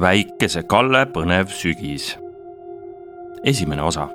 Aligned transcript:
väikese 0.00 0.62
Kalle 0.62 1.06
põnev 1.06 1.48
sügis. 1.54 2.18
esimene 3.44 3.82
osa. 3.82 4.08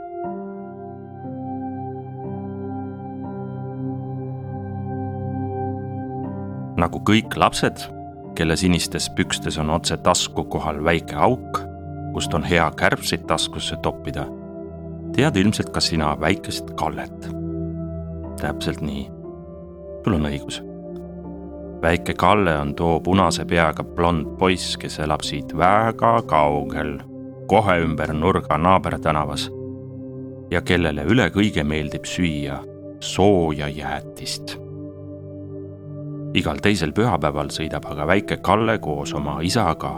nagu 6.80 7.00
kõik 7.04 7.36
lapsed, 7.36 7.82
kelle 8.36 8.56
sinistes 8.56 9.10
pükstes 9.12 9.58
on 9.60 9.70
otse 9.70 9.98
tasku 9.98 10.44
kohal 10.44 10.80
väike 10.84 11.16
auk, 11.16 11.60
kust 12.14 12.34
on 12.34 12.44
hea 12.44 12.72
kärbseid 12.72 13.28
taskusse 13.28 13.76
toppida, 13.84 14.24
tead 15.16 15.36
ilmselt 15.36 15.74
ka 15.76 15.80
sina 15.80 16.16
väikest 16.20 16.72
Kallet. 16.76 17.30
täpselt 18.40 18.82
nii. 18.82 19.12
sul 20.04 20.14
on 20.14 20.26
õigus 20.32 20.69
väike 21.82 22.14
Kalle 22.14 22.58
on 22.58 22.76
too 22.76 23.00
punase 23.00 23.46
peaga 23.46 23.84
blond 23.84 24.38
poiss, 24.38 24.78
kes 24.78 25.00
elab 25.00 25.22
siit 25.24 25.58
väga 25.58 26.22
kaugel, 26.28 26.98
kohe 27.48 27.80
ümber 27.84 28.14
nurga 28.14 28.58
naabertänavas 28.58 29.50
ja 30.52 30.62
kellele 30.62 31.06
üle 31.06 31.30
kõige 31.34 31.64
meeldib 31.64 32.06
süüa 32.06 32.60
sooja 33.00 33.68
jäätist. 33.70 34.58
igal 36.34 36.60
teisel 36.62 36.92
pühapäeval 36.94 37.50
sõidab 37.50 37.88
aga 37.90 38.06
väike 38.08 38.38
Kalle 38.38 38.78
koos 38.78 39.14
oma 39.14 39.40
isaga 39.42 39.96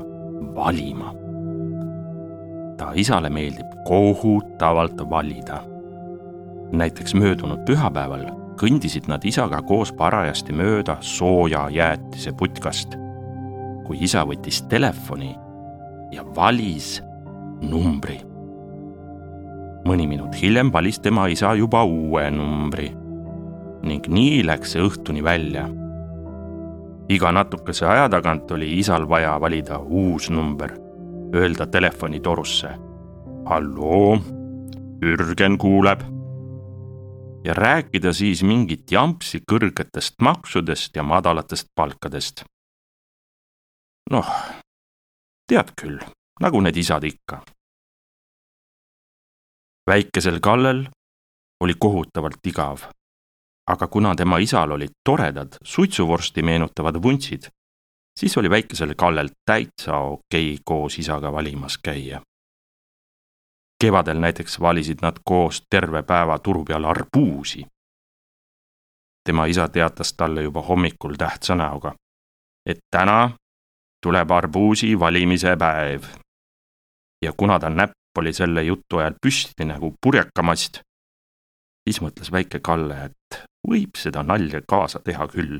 valima. 0.55 1.13
ta 2.77 2.91
isale 2.95 3.29
meeldib 3.29 3.67
kohutavalt 3.87 5.09
valida. 5.09 5.63
näiteks 6.71 7.13
möödunud 7.13 7.65
pühapäeval 7.65 8.25
kõndisid 8.61 9.07
nad 9.09 9.23
isaga 9.25 9.61
koos 9.65 9.89
parajasti 9.97 10.53
mööda 10.53 10.99
sooja 11.01 11.65
jäätise 11.73 12.33
putkast, 12.37 12.93
kui 13.87 14.03
isa 14.05 14.21
võttis 14.27 14.61
telefoni 14.69 15.31
ja 16.13 16.25
valis 16.35 16.99
numbri. 17.61 18.19
mõni 19.81 20.05
minut 20.07 20.35
hiljem 20.37 20.69
valis 20.73 20.99
tema 21.01 21.25
isa 21.27 21.55
juba 21.57 21.81
uue 21.83 22.27
numbri 22.31 22.91
ning 23.81 24.05
nii 24.07 24.43
läks 24.45 24.75
see 24.75 24.81
õhtuni 24.85 25.23
välja. 25.23 25.65
iga 27.09 27.31
natukese 27.31 27.85
aja 27.85 28.07
tagant 28.09 28.51
oli 28.51 28.77
isal 28.79 29.09
vaja 29.09 29.39
valida 29.41 29.79
uus 29.79 30.29
number, 30.29 30.77
öelda 31.33 31.65
telefonitorusse. 31.65 32.69
halloo, 33.45 34.19
Jürgen 35.01 35.57
kuuleb 35.57 36.20
ja 37.43 37.53
rääkida 37.53 38.13
siis 38.13 38.43
mingit 38.43 38.91
jampsi 38.91 39.41
kõrgetest 39.51 40.21
maksudest 40.21 40.95
ja 40.95 41.03
madalatest 41.03 41.67
palkadest. 41.75 42.43
noh, 44.11 44.29
tead 45.47 45.71
küll, 45.81 45.99
nagu 46.41 46.61
need 46.61 46.77
isad 46.77 47.03
ikka. 47.03 47.41
väikesel 49.89 50.39
Kallel 50.39 50.87
oli 51.63 51.73
kohutavalt 51.79 52.45
igav. 52.45 52.79
aga 53.67 53.87
kuna 53.87 54.15
tema 54.15 54.37
isal 54.37 54.71
olid 54.71 54.91
toredad 55.03 55.57
suitsuvorsti 55.63 56.43
meenutavad 56.43 57.03
vuntsid, 57.03 57.47
siis 58.19 58.37
oli 58.37 58.49
väikesel 58.49 58.95
Kallel 58.95 59.29
täitsa 59.45 59.97
okei 59.97 60.59
koos 60.65 60.99
isaga 60.99 61.31
valimas 61.31 61.77
käia 61.77 62.21
kevadel 63.81 64.19
näiteks 64.19 64.59
valisid 64.59 64.97
nad 65.01 65.17
koos 65.25 65.63
terve 65.69 66.03
päeva 66.03 66.39
turu 66.39 66.65
peal 66.65 66.83
arbuusi. 66.83 67.65
tema 69.23 69.45
isa 69.45 69.67
teatas 69.69 70.13
talle 70.13 70.41
juba 70.41 70.61
hommikul 70.61 71.13
tähtsa 71.17 71.55
näoga, 71.55 71.95
et 72.65 72.77
täna 72.91 73.31
tuleb 74.03 74.31
arbuusi 74.31 74.99
valimise 74.99 75.55
päev. 75.55 76.03
ja 77.25 77.33
kuna 77.37 77.59
ta 77.59 77.69
näpp 77.69 78.17
oli 78.17 78.33
selle 78.33 78.63
jutu 78.63 78.97
ajal 78.97 79.13
püsti 79.25 79.65
nagu 79.65 79.93
purjekamast, 80.01 80.81
siis 81.89 82.01
mõtles 82.01 82.31
väike 82.31 82.59
Kalle, 82.59 83.05
et 83.05 83.43
võib 83.67 83.97
seda 83.97 84.23
nalja 84.23 84.61
kaasa 84.67 84.99
teha 84.99 85.27
küll. 85.27 85.59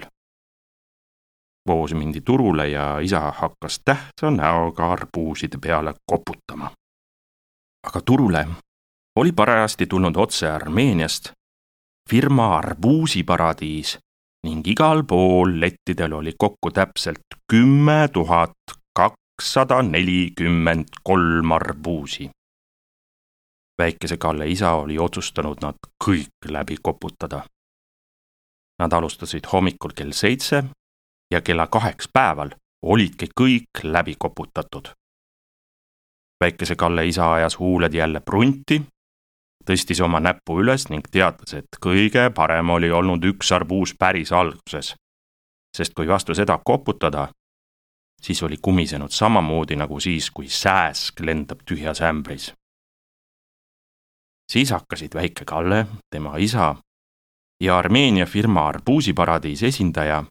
koos 1.69 1.93
mindi 1.93 2.21
turule 2.21 2.69
ja 2.69 2.99
isa 2.99 3.31
hakkas 3.31 3.79
tähtsa 3.85 4.31
näoga 4.31 4.91
arbuuside 4.91 5.57
peale 5.57 5.93
koputama 6.05 6.71
aga 7.87 8.01
turule 8.05 8.47
oli 9.15 9.31
parajasti 9.31 9.85
tulnud 9.85 10.15
otse 10.15 10.49
Armeeniast 10.49 11.31
firma 12.09 12.57
Arbuusiparadiis 12.57 13.97
ning 14.43 14.67
igal 14.67 15.03
pool 15.03 15.59
lettidel 15.61 16.13
oli 16.13 16.33
kokku 16.37 16.71
täpselt 16.71 17.37
kümme 17.51 18.09
tuhat 18.13 18.57
kakssada 18.95 19.81
nelikümmend 19.81 20.85
kolm 21.03 21.51
arbuusi. 21.51 22.29
väikese 23.81 24.17
Kalle 24.17 24.47
isa 24.47 24.71
oli 24.71 24.99
otsustanud 24.99 25.57
nad 25.61 25.75
kõik 26.03 26.49
läbi 26.49 26.75
koputada. 26.83 27.43
Nad 28.79 28.93
alustasid 28.93 29.45
hommikul 29.53 29.93
kell 29.95 30.11
seitse 30.11 30.63
ja 31.33 31.41
kella 31.41 31.67
kaheks 31.67 32.09
päeval 32.13 32.49
olidki 32.81 33.29
kõik 33.41 33.83
läbi 33.83 34.15
koputatud 34.19 35.00
väikese 36.41 36.75
Kalle 36.75 37.06
isa 37.07 37.34
ajas 37.34 37.59
huuled 37.59 37.94
jälle 37.94 38.19
prunti, 38.19 38.81
tõstis 39.66 40.02
oma 40.03 40.19
näpu 40.19 40.59
üles 40.62 40.88
ning 40.90 41.06
teatas, 41.12 41.53
et 41.53 41.79
kõige 41.85 42.29
parem 42.35 42.69
oli 42.69 42.91
olnud 42.91 43.24
üks 43.24 43.52
arbuus 43.52 43.96
päris 44.00 44.31
alguses. 44.31 44.96
sest 45.78 45.94
kui 45.94 46.07
vastu 46.07 46.35
seda 46.35 46.57
koputada, 46.66 47.29
siis 48.22 48.44
oli 48.44 48.57
kumisenud 48.62 49.12
samamoodi 49.12 49.75
nagu 49.75 50.00
siis, 50.00 50.31
kui 50.31 50.50
sääsk 50.50 51.19
lendab 51.19 51.59
tühjas 51.66 52.02
ämbris. 52.02 52.53
siis 54.52 54.72
hakkasid 54.72 55.13
väike 55.16 55.46
Kalle, 55.46 55.88
tema 56.09 56.38
isa 56.38 56.75
ja 57.62 57.78
Armeenia 57.78 58.25
firma 58.25 58.68
Arbuusiparadiis 58.68 59.63
esindaja, 59.63 60.23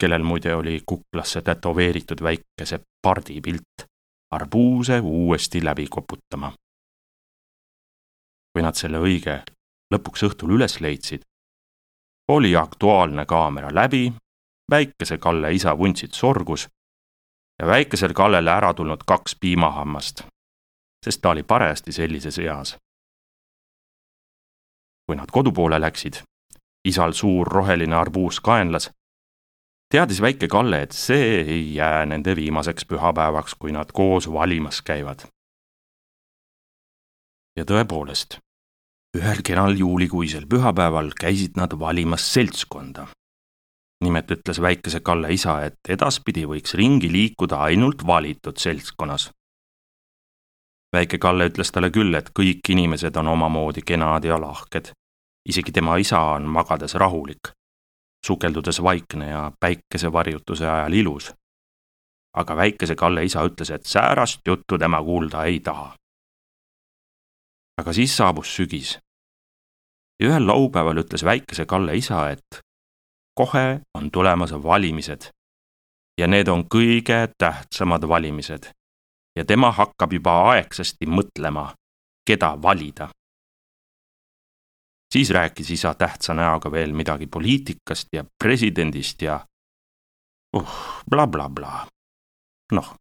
kellel 0.00 0.22
muide 0.22 0.54
oli 0.54 0.82
kuklasse 0.86 1.42
tätoveeritud 1.42 2.22
väikese 2.22 2.80
pardipilt 3.02 3.73
arbuuse 4.34 5.00
uuesti 5.00 5.64
läbi 5.64 5.86
koputama. 5.90 6.52
kui 8.52 8.62
nad 8.62 8.76
selle 8.78 8.98
õige 9.02 9.40
lõpuks 9.94 10.22
õhtul 10.28 10.52
üles 10.56 10.78
leidsid, 10.80 11.22
oli 12.28 12.56
Aktuaalne 12.56 13.26
kaamera 13.26 13.70
läbi, 13.74 14.12
väikese 14.70 15.18
Kalle 15.18 15.52
isa 15.52 15.78
vuntsid 15.78 16.12
sorgus 16.12 16.68
ja 17.58 17.66
väikesel 17.66 18.12
Kallele 18.14 18.50
ära 18.50 18.74
tulnud 18.74 19.02
kaks 19.06 19.36
piimahammast, 19.40 20.22
sest 21.04 21.20
ta 21.20 21.30
oli 21.30 21.42
parajasti 21.42 21.92
sellises 21.92 22.38
eas. 22.38 22.76
kui 25.06 25.16
nad 25.16 25.28
kodu 25.32 25.52
poole 25.52 25.80
läksid, 25.80 26.22
isal 26.88 27.12
suur 27.12 27.46
roheline 27.46 27.96
arbuus 27.96 28.40
kaenlas 28.40 28.90
teadis 29.94 30.18
väike 30.20 30.48
Kalle, 30.50 30.82
et 30.82 30.92
see 30.92 31.26
ei 31.40 31.74
jää 31.76 32.06
nende 32.10 32.34
viimaseks 32.36 32.86
pühapäevaks, 32.90 33.54
kui 33.58 33.70
nad 33.72 33.92
koos 33.94 34.26
valimas 34.32 34.82
käivad. 34.82 35.28
ja 37.54 37.62
tõepoolest, 37.62 38.40
ühel 39.14 39.42
kenal 39.46 39.76
juulikuisel 39.78 40.48
pühapäeval 40.50 41.12
käisid 41.20 41.54
nad 41.56 41.78
valimas 41.78 42.26
seltskonda. 42.34 43.06
nimelt 44.04 44.30
ütles 44.30 44.60
väikese 44.60 45.00
Kalle 45.00 45.32
isa, 45.32 45.62
et 45.64 45.78
edaspidi 45.88 46.44
võiks 46.44 46.74
ringi 46.74 47.12
liikuda 47.12 47.62
ainult 47.62 48.06
valitud 48.06 48.58
seltskonnas. 48.58 49.30
väike 50.96 51.18
Kalle 51.18 51.46
ütles 51.46 51.70
talle 51.70 51.90
küll, 51.90 52.14
et 52.14 52.30
kõik 52.40 52.66
inimesed 52.68 53.16
on 53.16 53.28
omamoodi 53.28 53.82
kenad 53.86 54.24
ja 54.24 54.40
lahked. 54.40 54.90
isegi 55.48 55.72
tema 55.72 55.96
isa 55.96 56.20
on 56.20 56.42
magades 56.42 56.94
rahulik 56.94 57.54
sukeldudes 58.26 58.82
vaikne 58.82 59.28
ja 59.30 59.52
päikesevarjutuse 59.60 60.68
ajal 60.68 60.92
ilus. 60.92 61.32
aga 62.34 62.56
väikese 62.56 62.94
Kalle 62.94 63.24
isa 63.24 63.44
ütles, 63.46 63.70
et 63.70 63.86
säärast 63.86 64.40
juttu 64.46 64.78
tema 64.78 65.02
kuulda 65.02 65.44
ei 65.44 65.60
taha. 65.60 65.96
aga 67.78 67.92
siis 67.92 68.16
saabus 68.16 68.56
sügis. 68.56 68.98
ühel 70.22 70.46
laupäeval 70.46 70.96
ütles 70.96 71.24
väikese 71.24 71.66
Kalle 71.66 71.96
isa, 71.96 72.30
et 72.30 72.60
kohe 73.34 73.80
on 73.94 74.10
tulemas 74.10 74.52
valimised 74.52 75.30
ja 76.20 76.26
need 76.26 76.48
on 76.48 76.64
kõige 76.74 77.28
tähtsamad 77.38 78.08
valimised 78.08 78.70
ja 79.38 79.44
tema 79.44 79.72
hakkab 79.72 80.12
juba 80.12 80.50
aegsasti 80.50 81.06
mõtlema, 81.06 81.74
keda 82.26 82.62
valida 82.62 83.08
siis 85.14 85.30
rääkis 85.30 85.70
isa 85.70 85.94
tähtsa 85.94 86.34
näoga 86.34 86.70
veel 86.72 86.92
midagi 86.92 87.26
poliitikast 87.26 88.08
ja 88.12 88.24
presidendist 88.44 89.22
ja 89.22 89.36
uh, 90.56 90.72
blablabla 91.10 91.68
bla, 91.70 91.86
noh, 92.72 92.94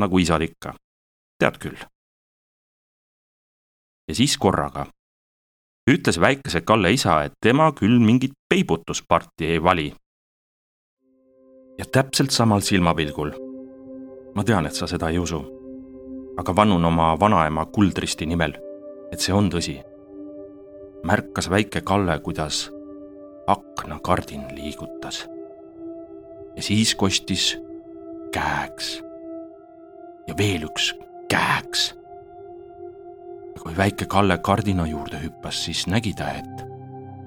nagu 0.00 0.18
isad 0.22 0.44
ikka, 0.46 0.76
tead 1.38 1.58
küll. 1.58 1.80
ja 4.08 4.14
siis 4.14 4.36
korraga 4.38 4.86
ütles 5.90 6.20
väikese 6.20 6.60
Kalle 6.60 6.92
isa, 6.92 7.22
et 7.24 7.34
tema 7.42 7.72
küll 7.72 7.98
mingit 7.98 8.32
peibutusparti 8.48 9.46
ei 9.56 9.62
vali. 9.62 9.88
ja 11.78 11.84
täpselt 11.84 12.30
samal 12.30 12.60
silmapilgul 12.60 13.34
ma 14.34 14.44
tean, 14.44 14.66
et 14.66 14.74
sa 14.74 14.86
seda 14.86 15.10
ei 15.10 15.18
usu. 15.18 15.42
aga 16.38 16.56
vannun 16.56 16.84
oma 16.84 17.16
vanaema 17.20 17.66
Kuldristi 17.66 18.26
nimel, 18.26 18.54
et 19.12 19.20
see 19.20 19.34
on 19.34 19.50
tõsi. 19.50 19.93
Märkas 21.04 21.50
väike 21.50 21.80
Kalle, 21.80 22.18
kuidas 22.18 22.70
aknakardin 23.46 24.44
liigutas. 24.54 25.28
ja 26.56 26.62
siis 26.62 26.94
kostis 26.94 27.58
käeks. 28.32 29.02
ja 30.28 30.34
veel 30.38 30.62
üks 30.62 30.94
käeks. 31.28 31.94
ja 33.54 33.62
kui 33.62 33.76
väike 33.76 34.06
Kalle 34.06 34.38
kardina 34.38 34.86
juurde 34.86 35.20
hüppas, 35.22 35.64
siis 35.64 35.86
nägi 35.86 36.14
ta, 36.14 36.30
et 36.30 36.64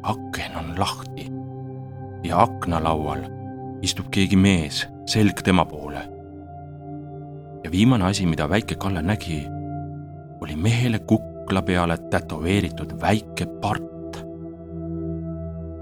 aken 0.04 0.58
on 0.58 0.74
lahti 0.80 1.30
ja 2.24 2.42
aknalaual 2.42 3.28
istub 3.82 4.10
keegi 4.12 4.36
mees, 4.36 4.88
selg 5.06 5.42
tema 5.44 5.66
poole. 5.66 6.02
ja 7.64 7.72
viimane 7.72 8.06
asi, 8.06 8.26
mida 8.26 8.50
väike 8.50 8.76
Kalle 8.76 9.02
nägi, 9.02 9.46
oli 10.42 10.56
mehele 10.56 11.00
kukla 11.48 11.62
peale 11.62 11.98
tätoveeritud 11.98 13.02
väike 13.02 13.46
part 13.62 14.18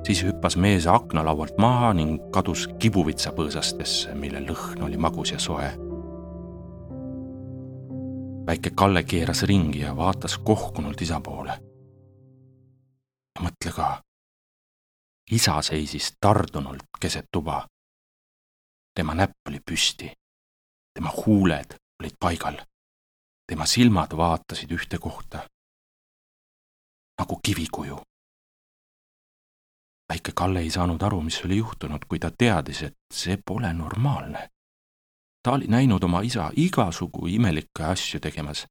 siis 0.06 0.24
hüppas 0.24 0.56
mees 0.62 0.86
aknalaualt 0.88 1.58
maha 1.58 1.88
ning 1.98 2.20
kadus 2.34 2.68
kibuvitsapõõsastesse, 2.80 4.14
mille 4.14 4.44
lõhn 4.46 4.84
oli 4.86 4.98
magus 4.98 5.32
ja 5.32 5.40
soe. 5.40 5.72
väike 8.46 8.70
Kalle 8.78 9.04
keeras 9.04 9.42
ringi 9.44 9.80
ja 9.80 9.96
vaatas 9.96 10.38
kohkunult 10.38 11.02
isa 11.02 11.20
poole. 11.20 11.58
mõtle 13.42 13.74
ka, 13.76 14.02
isa 15.32 15.62
seisis 15.62 16.12
tardunult 16.22 16.86
keset 17.02 17.26
tuba. 17.32 17.66
tema 18.96 19.14
näpp 19.14 19.50
oli 19.50 19.60
püsti, 19.66 20.12
tema 20.94 21.10
huuled 21.26 21.76
olid 22.00 22.16
paigal, 22.20 22.62
tema 23.48 23.66
silmad 23.66 24.18
vaatasid 24.18 24.72
ühte 24.72 25.00
kohta 25.00 25.48
nagu 27.20 27.40
kivikuju 27.44 28.02
väike 30.10 30.32
Kalle 30.36 30.60
ei 30.60 30.70
saanud 30.70 31.02
aru, 31.02 31.22
mis 31.22 31.42
oli 31.46 31.58
juhtunud, 31.58 32.06
kui 32.08 32.20
ta 32.20 32.32
teadis, 32.38 32.84
et 32.84 32.98
see 33.14 33.38
pole 33.46 33.74
normaalne. 33.74 34.50
ta 35.44 35.52
oli 35.52 35.68
näinud 35.68 36.04
oma 36.04 36.22
isa 36.22 36.52
igasugu 36.56 37.28
imelikke 37.28 37.84
asju 37.84 38.20
tegemas. 38.20 38.68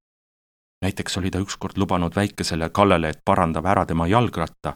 näiteks 0.83 1.19
oli 1.19 1.31
ta 1.31 1.39
ükskord 1.39 1.77
lubanud 1.77 2.17
väikesele 2.17 2.71
Kallele, 2.71 3.09
et 3.09 3.21
parandab 3.25 3.67
ära 3.67 3.87
tema 3.87 4.07
jalgratta. 4.07 4.75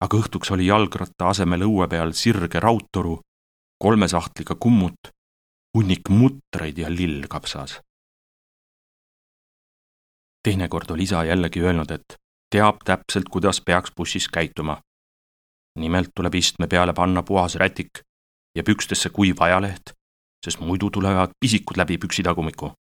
aga 0.00 0.16
õhtuks 0.16 0.52
oli 0.52 0.66
jalgratta 0.66 1.28
asemel 1.28 1.62
õue 1.62 1.88
peal 1.88 2.12
sirge 2.12 2.60
raudtoru, 2.60 3.20
kolme 3.78 4.08
sahtliga 4.08 4.54
kummut, 4.54 5.12
hunnik 5.76 6.08
mutreid 6.08 6.78
ja 6.78 6.90
lill 6.90 7.26
kapsas. 7.28 7.80
teinekord 10.42 10.90
oli 10.90 11.02
isa 11.02 11.24
jällegi 11.24 11.60
öelnud, 11.60 11.90
et 11.90 12.16
teab 12.50 12.76
täpselt, 12.84 13.28
kuidas 13.30 13.60
peaks 13.60 13.92
bussis 13.96 14.28
käituma 14.28 14.80
nimelt 15.78 16.10
tuleb 16.14 16.34
istme 16.34 16.66
peale 16.66 16.92
panna 16.92 17.22
puhas 17.22 17.54
rätik 17.54 18.02
ja 18.56 18.62
pükstesse 18.64 19.10
kuiv 19.10 19.42
ajaleht, 19.42 19.92
sest 20.44 20.60
muidu 20.60 20.90
tulevad 20.90 21.30
pisikud 21.40 21.76
läbi 21.76 21.98
püksitagumiku. 21.98 22.72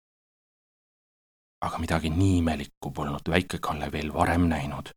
aga 1.61 1.77
midagi 1.77 2.09
nii 2.09 2.37
imelikku 2.37 2.91
polnud 2.91 3.29
väike 3.29 3.57
Kalle 3.57 3.91
veel 3.91 4.13
varem 4.13 4.41
näinud. 4.49 4.89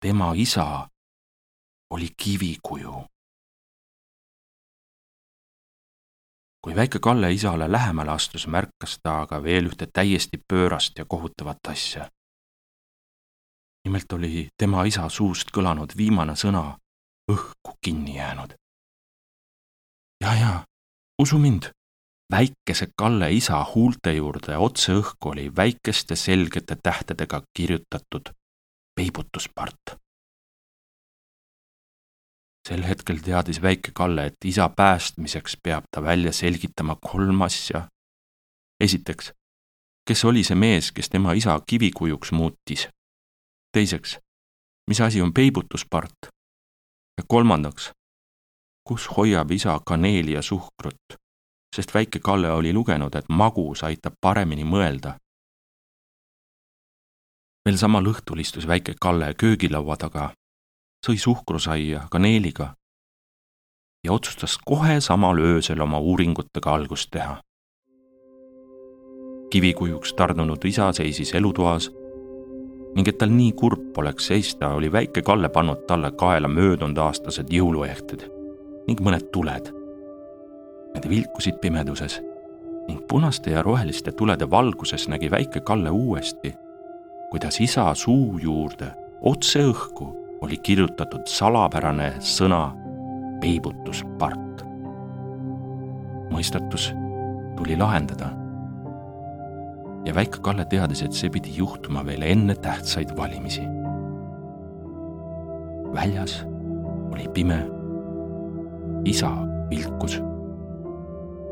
tema 0.00 0.32
isa 0.34 0.88
oli 1.90 2.08
kivikuju. 2.16 3.04
kui 6.62 6.74
väike 6.76 6.98
Kalle 6.98 7.32
isale 7.32 7.72
lähemale 7.72 8.10
astus, 8.10 8.46
märkas 8.46 8.98
ta 9.02 9.20
aga 9.20 9.42
veel 9.42 9.66
ühte 9.66 9.86
täiesti 9.86 10.38
pöörast 10.52 10.98
ja 10.98 11.04
kohutavat 11.04 11.58
asja. 11.68 12.10
Nimelt 13.84 14.12
oli 14.12 14.48
tema 14.58 14.84
isa 14.84 15.08
suust 15.08 15.50
kõlanud 15.56 15.96
viimane 15.96 16.36
sõna 16.36 16.78
õhku 17.30 17.76
kinni 17.84 18.16
jäänud. 18.16 18.54
ja, 20.24 20.34
ja 20.34 20.64
usu 21.18 21.38
mind, 21.38 21.70
väikese 22.30 22.88
Kalle 22.96 23.32
isa 23.32 23.64
huulte 23.74 24.12
juurde 24.12 24.56
otse 24.56 24.92
õhku 24.92 25.32
oli 25.32 25.56
väikeste 25.56 26.16
selgete 26.16 26.76
tähtedega 26.82 27.42
kirjutatud 27.56 28.32
peibutuspart. 28.94 29.96
sel 32.68 32.82
hetkel 32.84 33.18
teadis 33.24 33.62
väike 33.62 33.90
Kalle, 33.94 34.26
et 34.26 34.44
isa 34.44 34.68
päästmiseks 34.68 35.56
peab 35.62 35.84
ta 35.90 36.02
välja 36.02 36.32
selgitama 36.32 36.96
kolm 37.00 37.42
asja. 37.42 37.88
esiteks, 38.80 39.32
kes 40.08 40.24
oli 40.24 40.44
see 40.44 40.56
mees, 40.56 40.92
kes 40.92 41.08
tema 41.08 41.32
isa 41.32 41.60
kivikujuks 41.66 42.32
muutis? 42.32 42.88
Teiseks, 43.72 44.18
mis 44.90 45.00
asi 45.00 45.22
on 45.22 45.32
peibutuspart? 45.32 46.30
ja 47.20 47.24
kolmandaks, 47.28 47.90
kus 48.88 49.16
hoiab 49.16 49.50
isa 49.50 49.80
kaneeli 49.86 50.32
ja 50.32 50.42
suhkrut, 50.42 51.16
sest 51.76 51.94
väike 51.94 52.18
Kalle 52.18 52.52
oli 52.52 52.72
lugenud, 52.72 53.14
et 53.14 53.28
magus 53.28 53.84
aitab 53.84 54.14
paremini 54.20 54.64
mõelda. 54.64 55.18
veel 57.64 57.76
samal 57.76 58.06
õhtul 58.06 58.40
istus 58.40 58.66
väike 58.66 58.94
Kalle 59.00 59.34
köögilaua 59.34 59.96
taga, 59.96 60.30
sõi 61.06 61.18
suhkrusaia 61.18 62.08
kaneeliga 62.10 62.74
ja 64.04 64.12
otsustas 64.12 64.58
kohe 64.64 65.00
samal 65.00 65.38
öösel 65.38 65.80
oma 65.80 65.98
uuringutega 65.98 66.74
algust 66.74 67.10
teha. 67.10 67.40
kivikujuks 69.50 70.14
tardunud 70.14 70.64
isa 70.64 70.92
seisis 70.92 71.34
elutoas 71.34 71.90
ning 72.94 73.08
et 73.08 73.18
tal 73.18 73.30
nii 73.30 73.52
kurb 73.58 73.92
poleks 73.94 74.30
seista, 74.30 74.72
oli 74.74 74.92
väike 74.92 75.22
Kalle 75.22 75.48
pannud 75.48 75.84
talle 75.86 76.10
kaela 76.10 76.48
möödunud 76.48 76.98
aastased 76.98 77.52
jõuluehted 77.52 78.26
ning 78.88 79.02
mõned 79.04 79.28
tuled. 79.32 79.70
Need 80.94 81.06
vilkusid 81.08 81.60
pimeduses 81.62 82.18
ning 82.88 83.04
punaste 83.08 83.52
ja 83.54 83.62
roheliste 83.62 84.12
tulede 84.12 84.50
valguses 84.50 85.06
nägi 85.08 85.30
väike 85.30 85.60
Kalle 85.60 85.90
uuesti, 85.90 86.54
kuidas 87.30 87.60
isa 87.60 87.86
suu 87.94 88.38
juurde 88.42 88.90
otse 89.22 89.62
õhku 89.70 90.10
oli 90.40 90.56
kirjutatud 90.56 91.28
salapärane 91.28 92.14
sõna 92.20 92.70
peibutuspart. 93.40 94.64
mõistatus 96.30 96.92
tuli 97.56 97.76
lahendada 97.76 98.39
ja 100.04 100.14
väike 100.14 100.40
Kalle 100.42 100.64
teadis, 100.64 101.02
et 101.02 101.16
see 101.16 101.30
pidi 101.32 101.52
juhtuma 101.56 102.04
veel 102.06 102.22
enne 102.22 102.54
tähtsaid 102.54 103.16
valimisi. 103.16 103.66
väljas 105.94 106.46
oli 107.12 107.28
pime. 107.34 107.66
isa 109.04 109.30
vilkus. 109.70 110.22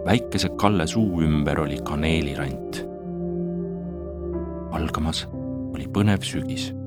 väikese 0.06 0.48
Kalle 0.48 0.86
suu 0.86 1.22
ümber 1.22 1.60
oli 1.60 1.78
kaneelirant. 1.84 2.84
algamas 4.72 5.26
oli 5.74 5.88
põnev 5.88 6.22
sügis 6.22 6.77